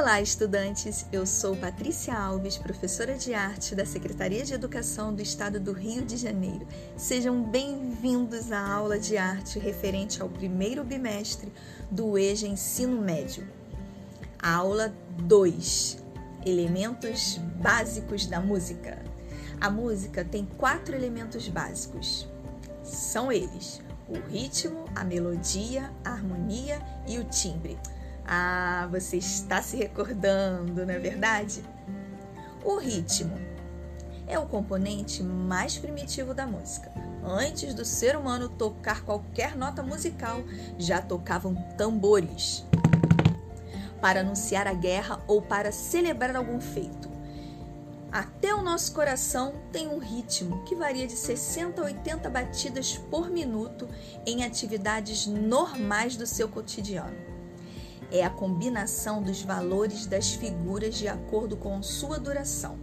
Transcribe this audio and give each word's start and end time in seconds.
Olá, 0.00 0.20
estudantes! 0.20 1.04
Eu 1.10 1.26
sou 1.26 1.56
Patrícia 1.56 2.14
Alves, 2.14 2.56
professora 2.56 3.16
de 3.16 3.34
arte 3.34 3.74
da 3.74 3.84
Secretaria 3.84 4.44
de 4.44 4.54
Educação 4.54 5.12
do 5.12 5.20
Estado 5.20 5.58
do 5.58 5.72
Rio 5.72 6.04
de 6.04 6.16
Janeiro. 6.16 6.68
Sejam 6.96 7.42
bem-vindos 7.42 8.52
à 8.52 8.64
aula 8.64 8.96
de 8.96 9.16
arte 9.16 9.58
referente 9.58 10.22
ao 10.22 10.28
primeiro 10.28 10.84
bimestre 10.84 11.52
do 11.90 12.16
EJA 12.16 12.46
Ensino 12.46 13.02
Médio. 13.02 13.44
Aula 14.40 14.94
2: 15.22 15.98
Elementos 16.46 17.40
básicos 17.56 18.24
da 18.24 18.40
música. 18.40 19.02
A 19.60 19.68
música 19.68 20.24
tem 20.24 20.46
quatro 20.56 20.94
elementos 20.94 21.48
básicos. 21.48 22.28
São 22.84 23.32
eles: 23.32 23.82
o 24.08 24.16
ritmo, 24.30 24.84
a 24.94 25.02
melodia, 25.02 25.92
a 26.04 26.12
harmonia 26.12 26.80
e 27.08 27.18
o 27.18 27.24
timbre. 27.24 27.76
Ah, 28.30 28.86
você 28.90 29.16
está 29.16 29.62
se 29.62 29.74
recordando, 29.78 30.84
não 30.84 30.92
é 30.92 30.98
verdade? 30.98 31.64
O 32.62 32.76
ritmo 32.76 33.40
é 34.26 34.38
o 34.38 34.44
componente 34.44 35.22
mais 35.22 35.78
primitivo 35.78 36.34
da 36.34 36.46
música. 36.46 36.92
Antes 37.24 37.72
do 37.72 37.86
ser 37.86 38.18
humano 38.18 38.50
tocar 38.50 39.00
qualquer 39.00 39.56
nota 39.56 39.82
musical, 39.82 40.42
já 40.78 41.00
tocavam 41.00 41.54
tambores 41.78 42.66
para 43.98 44.20
anunciar 44.20 44.66
a 44.66 44.74
guerra 44.74 45.22
ou 45.26 45.40
para 45.40 45.72
celebrar 45.72 46.36
algum 46.36 46.60
feito. 46.60 47.08
Até 48.12 48.54
o 48.54 48.62
nosso 48.62 48.92
coração 48.92 49.54
tem 49.72 49.88
um 49.88 49.98
ritmo 49.98 50.62
que 50.64 50.74
varia 50.74 51.06
de 51.06 51.14
60 51.14 51.80
a 51.80 51.84
80 51.86 52.28
batidas 52.28 52.98
por 53.10 53.30
minuto 53.30 53.88
em 54.26 54.44
atividades 54.44 55.26
normais 55.26 56.14
do 56.14 56.26
seu 56.26 56.46
cotidiano 56.46 57.27
é 58.10 58.24
a 58.24 58.30
combinação 58.30 59.22
dos 59.22 59.42
valores 59.42 60.06
das 60.06 60.32
figuras 60.32 60.94
de 60.94 61.08
acordo 61.08 61.56
com 61.56 61.82
sua 61.82 62.18
duração. 62.18 62.78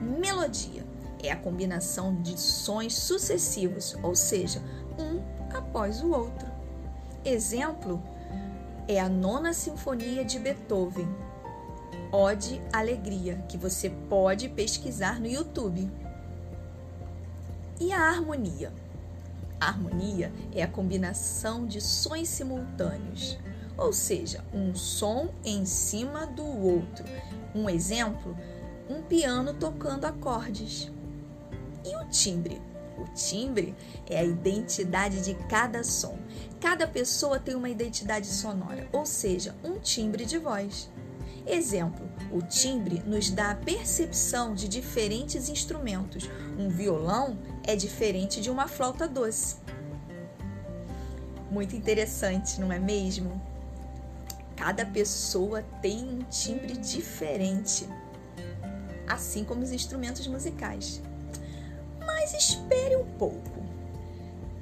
Melodia 0.00 0.84
é 1.22 1.30
a 1.30 1.36
combinação 1.36 2.14
de 2.22 2.38
sons 2.38 2.94
sucessivos, 2.94 3.96
ou 4.02 4.14
seja, 4.14 4.62
um 4.98 5.20
após 5.56 6.02
o 6.02 6.10
outro. 6.10 6.48
Exemplo 7.24 8.02
é 8.86 8.98
a 8.98 9.08
Nona 9.08 9.52
Sinfonia 9.52 10.24
de 10.24 10.38
Beethoven, 10.38 11.08
Ode 12.10 12.60
Alegria, 12.72 13.44
que 13.48 13.58
você 13.58 13.90
pode 14.08 14.48
pesquisar 14.48 15.20
no 15.20 15.26
YouTube. 15.26 15.90
E 17.80 17.92
a 17.92 18.00
harmonia? 18.00 18.72
A 19.60 19.66
harmonia 19.66 20.32
é 20.54 20.62
a 20.62 20.68
combinação 20.68 21.66
de 21.66 21.80
sons 21.80 22.28
simultâneos 22.28 23.36
ou 23.78 23.92
seja, 23.92 24.44
um 24.52 24.74
som 24.74 25.28
em 25.44 25.64
cima 25.64 26.26
do 26.26 26.44
outro. 26.44 27.04
Um 27.54 27.70
exemplo, 27.70 28.36
um 28.90 29.00
piano 29.00 29.54
tocando 29.54 30.04
acordes. 30.04 30.90
E 31.84 31.96
o 31.96 32.08
timbre? 32.10 32.60
O 32.98 33.04
timbre 33.14 33.76
é 34.10 34.18
a 34.18 34.24
identidade 34.24 35.22
de 35.22 35.34
cada 35.46 35.84
som. 35.84 36.18
Cada 36.60 36.86
pessoa 36.88 37.38
tem 37.38 37.54
uma 37.54 37.70
identidade 37.70 38.26
sonora, 38.26 38.88
ou 38.92 39.06
seja, 39.06 39.54
um 39.62 39.78
timbre 39.78 40.26
de 40.26 40.36
voz. 40.36 40.90
Exemplo: 41.46 42.06
o 42.32 42.42
timbre 42.42 43.00
nos 43.06 43.30
dá 43.30 43.52
a 43.52 43.54
percepção 43.54 44.52
de 44.52 44.68
diferentes 44.68 45.48
instrumentos. 45.48 46.28
Um 46.58 46.68
violão 46.68 47.38
é 47.62 47.76
diferente 47.76 48.40
de 48.40 48.50
uma 48.50 48.66
flauta 48.66 49.06
doce. 49.06 49.56
Muito 51.50 51.76
interessante, 51.76 52.60
não 52.60 52.72
é 52.72 52.78
mesmo? 52.78 53.40
Cada 54.58 54.84
pessoa 54.84 55.62
tem 55.80 56.02
um 56.02 56.18
timbre 56.24 56.76
diferente, 56.76 57.88
assim 59.06 59.44
como 59.44 59.62
os 59.62 59.70
instrumentos 59.70 60.26
musicais. 60.26 61.00
Mas 62.04 62.34
espere 62.34 62.96
um 62.96 63.04
pouco. 63.04 63.62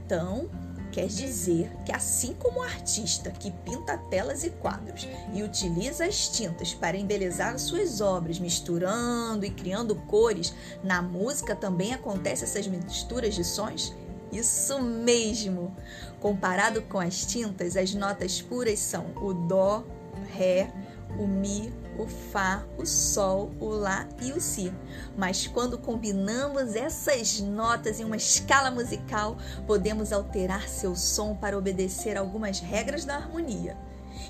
Então, 0.05 0.51
quer 0.93 1.07
dizer 1.07 1.73
que, 1.87 1.93
assim 1.93 2.35
como 2.35 2.61
o 2.61 2.63
artista 2.63 3.31
que 3.31 3.51
pinta 3.51 3.97
telas 3.97 4.45
e 4.45 4.51
quadros 4.51 5.09
e 5.33 5.43
utiliza 5.43 6.05
as 6.05 6.29
tintas 6.29 6.75
para 6.75 6.99
embelezar 6.99 7.59
suas 7.59 8.03
obras, 8.03 8.39
misturando 8.39 9.47
e 9.47 9.51
criando 9.51 9.95
cores, 9.95 10.53
na 10.85 11.01
música 11.01 11.57
também 11.57 11.95
acontece 11.95 12.45
essas 12.45 12.67
misturas 12.67 13.35
de 13.35 13.43
sons? 13.43 13.95
Isso 14.31 14.83
mesmo! 14.83 15.75
Comparado 16.21 16.83
com 16.83 16.99
as 16.99 17.25
tintas, 17.25 17.77
as 17.77 17.95
notas 17.95 18.43
puras 18.43 18.79
são 18.79 19.07
o 19.23 19.33
Dó, 19.33 19.85
Ré, 20.25 20.73
o 21.19 21.27
Mi, 21.27 21.73
o 21.99 22.07
Fá, 22.07 22.65
o 22.77 22.85
Sol, 22.85 23.51
o 23.61 23.69
Lá 23.69 24.09
e 24.21 24.33
o 24.33 24.41
Si. 24.41 24.73
Mas 25.17 25.47
quando 25.47 25.79
combinamos 25.79 26.75
essas 26.75 27.41
notas 27.41 28.01
em 28.01 28.05
uma 28.05 28.17
escala 28.17 28.71
musical, 28.71 29.37
podemos 29.67 30.13
alterar 30.13 30.69
seu 30.69 30.95
som 30.95 31.35
para 31.35 31.57
obedecer 31.57 32.17
algumas 32.17 32.61
regras 32.61 33.05
da 33.05 33.17
harmonia. 33.17 33.77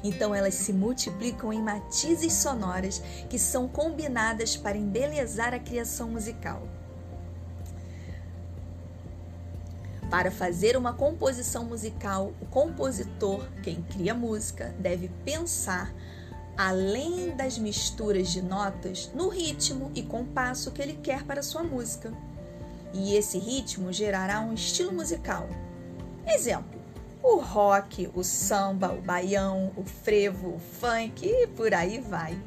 Então 0.02 0.34
elas 0.34 0.54
se 0.54 0.72
multiplicam 0.72 1.52
em 1.52 1.62
matizes 1.62 2.32
sonoras 2.32 3.00
que 3.28 3.38
são 3.38 3.68
combinadas 3.68 4.56
para 4.56 4.76
embelezar 4.76 5.54
a 5.54 5.58
criação 5.58 6.10
musical. 6.10 6.62
Para 10.10 10.30
fazer 10.30 10.76
uma 10.76 10.92
composição 10.92 11.64
musical, 11.64 12.32
o 12.40 12.46
compositor, 12.46 13.48
quem 13.62 13.82
cria 13.82 14.14
música, 14.14 14.74
deve 14.78 15.08
pensar, 15.24 15.92
além 16.56 17.34
das 17.36 17.58
misturas 17.58 18.28
de 18.28 18.40
notas, 18.40 19.10
no 19.14 19.28
ritmo 19.28 19.90
e 19.94 20.02
compasso 20.02 20.70
que 20.70 20.80
ele 20.80 20.94
quer 21.02 21.24
para 21.24 21.42
sua 21.42 21.64
música. 21.64 22.12
E 22.94 23.16
esse 23.16 23.36
ritmo 23.36 23.92
gerará 23.92 24.40
um 24.40 24.54
estilo 24.54 24.92
musical. 24.92 25.48
Exemplo: 26.24 26.80
o 27.20 27.40
rock, 27.40 28.08
o 28.14 28.22
samba, 28.22 28.92
o 28.92 29.02
baião, 29.02 29.72
o 29.76 29.82
frevo, 29.82 30.54
o 30.54 30.58
funk 30.58 31.26
e 31.26 31.48
por 31.48 31.74
aí 31.74 31.98
vai. 31.98 32.38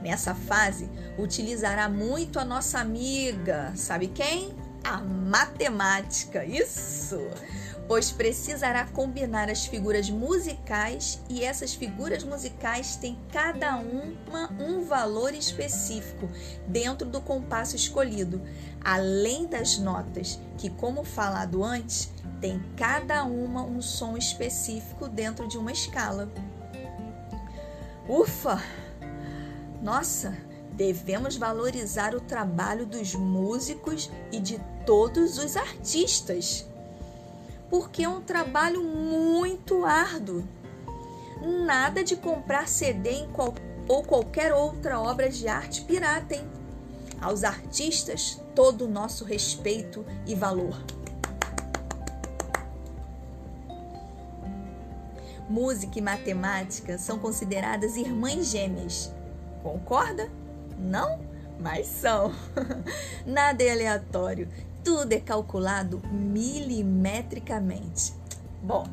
Nessa 0.00 0.34
fase, 0.34 0.88
utilizará 1.18 1.88
muito 1.88 2.38
a 2.38 2.44
nossa 2.44 2.78
amiga, 2.78 3.72
sabe 3.76 4.08
quem? 4.08 4.54
A 4.84 4.98
matemática. 4.98 6.44
Isso! 6.44 7.18
Pois 7.86 8.10
precisará 8.10 8.86
combinar 8.86 9.50
as 9.50 9.66
figuras 9.66 10.08
musicais 10.08 11.20
e 11.28 11.44
essas 11.44 11.74
figuras 11.74 12.24
musicais 12.24 12.96
têm 12.96 13.18
cada 13.30 13.76
uma 13.76 14.50
um 14.58 14.84
valor 14.84 15.34
específico 15.34 16.28
dentro 16.66 17.06
do 17.06 17.20
compasso 17.20 17.76
escolhido, 17.76 18.40
além 18.82 19.46
das 19.46 19.78
notas, 19.78 20.40
que, 20.56 20.70
como 20.70 21.04
falado 21.04 21.62
antes, 21.62 22.10
tem 22.40 22.62
cada 22.76 23.24
uma 23.24 23.62
um 23.62 23.82
som 23.82 24.16
específico 24.16 25.08
dentro 25.08 25.46
de 25.46 25.58
uma 25.58 25.72
escala. 25.72 26.30
Ufa! 28.08 28.62
Nossa, 29.82 30.34
devemos 30.74 31.36
valorizar 31.36 32.14
o 32.14 32.20
trabalho 32.20 32.84
dos 32.84 33.14
músicos 33.14 34.10
e 34.32 34.40
de 34.40 34.60
todos 34.84 35.38
os 35.38 35.56
artistas, 35.56 36.66
porque 37.70 38.02
é 38.02 38.08
um 38.08 38.20
trabalho 38.20 38.82
muito 38.82 39.84
árduo. 39.84 40.44
Nada 41.64 42.02
de 42.02 42.16
comprar 42.16 42.68
CD 42.68 43.10
em 43.10 43.28
qual, 43.28 43.54
ou 43.88 44.02
qualquer 44.02 44.52
outra 44.52 45.00
obra 45.00 45.28
de 45.28 45.46
arte 45.46 45.82
pirata, 45.82 46.34
hein? 46.34 46.44
Aos 47.20 47.44
artistas, 47.44 48.40
todo 48.54 48.84
o 48.84 48.88
nosso 48.88 49.24
respeito 49.24 50.04
e 50.26 50.34
valor. 50.34 50.76
Música 55.48 55.98
e 55.98 56.02
matemática 56.02 56.98
são 56.98 57.18
consideradas 57.18 57.96
irmãs 57.96 58.50
gêmeas. 58.50 59.12
Concorda? 59.62 60.30
Não? 60.84 61.18
Mas 61.58 61.86
são. 61.86 62.32
Nada 63.26 63.62
é 63.62 63.72
aleatório 63.72 64.48
tudo 64.84 65.12
é 65.14 65.18
calculado 65.18 66.00
milimetricamente. 66.12 68.12
Bom, 68.62 68.86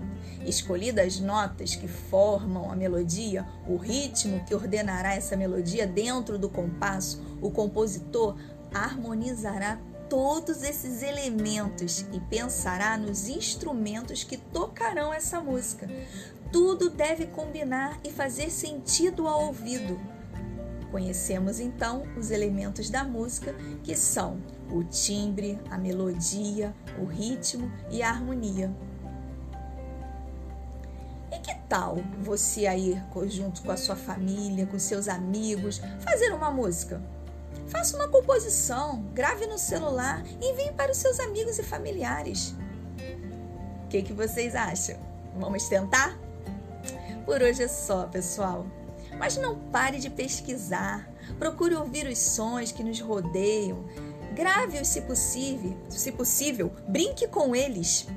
escolhidas 0.45 1.05
as 1.05 1.19
notas 1.19 1.75
que 1.75 1.87
formam 1.87 2.71
a 2.71 2.75
melodia, 2.75 3.45
o 3.67 3.75
ritmo 3.75 4.43
que 4.45 4.55
ordenará 4.55 5.13
essa 5.13 5.35
melodia 5.35 5.85
dentro 5.85 6.39
do 6.39 6.47
compasso, 6.49 7.21
o 7.41 7.51
compositor 7.51 8.37
harmonizará 8.73 9.77
todos 10.09 10.63
esses 10.63 11.03
elementos 11.03 12.05
e 12.11 12.19
pensará 12.21 12.97
nos 12.97 13.27
instrumentos 13.27 14.23
que 14.23 14.37
tocarão 14.37 15.13
essa 15.13 15.41
música. 15.41 15.89
Tudo 16.51 16.89
deve 16.89 17.27
combinar 17.27 17.99
e 18.03 18.11
fazer 18.11 18.49
sentido 18.49 19.27
ao 19.27 19.47
ouvido. 19.47 19.99
Conhecemos 20.91 21.61
então 21.61 22.03
os 22.17 22.31
elementos 22.31 22.89
da 22.89 23.05
música 23.05 23.55
que 23.81 23.95
são 23.95 24.41
o 24.69 24.83
timbre, 24.83 25.57
a 25.69 25.77
melodia, 25.77 26.75
o 26.99 27.05
ritmo 27.05 27.71
e 27.89 28.03
a 28.03 28.09
harmonia. 28.09 28.69
E 31.31 31.39
que 31.39 31.55
tal 31.69 31.97
você 32.19 32.67
aí, 32.67 33.01
junto 33.27 33.61
com 33.61 33.71
a 33.71 33.77
sua 33.77 33.95
família, 33.95 34.67
com 34.67 34.77
seus 34.77 35.07
amigos, 35.07 35.81
fazer 36.01 36.33
uma 36.33 36.51
música? 36.51 37.01
Faça 37.67 37.95
uma 37.95 38.09
composição, 38.09 39.01
grave 39.13 39.47
no 39.47 39.57
celular 39.57 40.21
e 40.41 40.51
envie 40.51 40.73
para 40.73 40.91
os 40.91 40.97
seus 40.97 41.21
amigos 41.21 41.57
e 41.57 41.63
familiares. 41.63 42.53
O 43.85 43.87
que, 43.87 44.01
que 44.01 44.11
vocês 44.11 44.55
acham? 44.55 44.97
Vamos 45.37 45.69
tentar? 45.69 46.19
Por 47.25 47.41
hoje 47.41 47.63
é 47.63 47.67
só, 47.69 48.07
pessoal. 48.07 48.65
Mas 49.21 49.37
não 49.37 49.55
pare 49.55 49.99
de 49.99 50.09
pesquisar. 50.09 51.07
Procure 51.37 51.75
ouvir 51.75 52.07
os 52.07 52.17
sons 52.17 52.71
que 52.71 52.83
nos 52.83 52.99
rodeiam. 52.99 53.85
Grave-os 54.33 54.87
se 54.87 55.01
possível, 55.01 55.77
se 55.87 56.11
possível, 56.11 56.71
brinque 56.87 57.27
com 57.27 57.55
eles. 57.55 58.07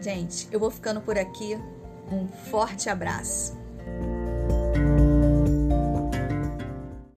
Gente, 0.00 0.46
eu 0.52 0.60
vou 0.60 0.70
ficando 0.70 1.00
por 1.00 1.18
aqui. 1.18 1.58
Um 2.12 2.28
forte 2.28 2.88
abraço. 2.88 3.63